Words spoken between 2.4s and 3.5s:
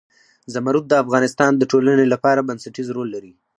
بنسټيز رول لري.